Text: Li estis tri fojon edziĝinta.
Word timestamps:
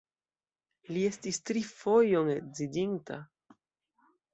Li 0.95 1.03
estis 1.11 1.39
tri 1.51 1.63
fojon 1.75 2.35
edziĝinta. 2.41 3.25